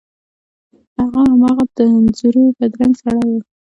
هغه 0.97 1.21
هماغه 1.31 1.65
د 1.75 1.77
انځور 1.91 2.35
بدرنګه 2.57 2.97
سړی 2.99 3.23
و. 3.29 3.33